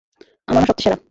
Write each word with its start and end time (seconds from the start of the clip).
আমার 0.47 0.61
মা 0.61 0.67
সবচেয়ে 0.67 0.83
সেরা। 0.85 0.97